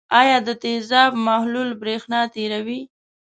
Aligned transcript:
آیا 0.19 0.37
د 0.47 0.49
تیزاب 0.63 1.11
محلول 1.27 1.69
برېښنا 1.81 2.21
تیروي؟ 2.33 2.81